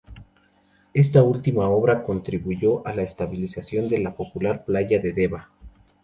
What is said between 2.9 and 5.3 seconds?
la estabilización de la popular playa de